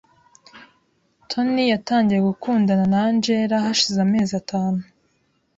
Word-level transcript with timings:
Tony 1.29 1.63
yatangiye 1.73 2.21
gukundana 2.29 2.83
na 2.91 2.99
Angela 3.09 3.55
hashize 3.65 3.97
amezi 4.05 4.31
atanu. 4.41 4.81